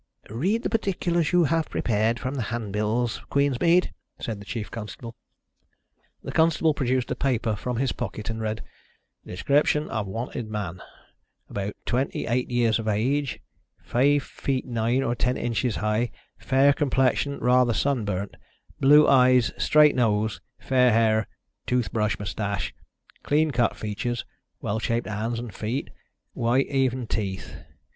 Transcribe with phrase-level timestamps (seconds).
[0.31, 5.15] "Read the particulars you have prepared for the hand bills, Queensmead," said the chief constable.
[6.23, 8.63] The constable produced a paper from his pocket and read:
[9.27, 10.81] "Description of wanted man:
[11.51, 13.41] About 28 years of age,
[13.83, 16.09] five feet nine or ten inches high,
[16.39, 18.35] fair complexion rather sunburnt,
[18.79, 21.27] blue eyes, straight nose, fair hair,
[21.67, 22.73] tooth brush moustache,
[23.21, 24.25] clean cut features,
[24.61, 25.91] well shaped hands and feet,
[26.33, 27.55] white, even teeth.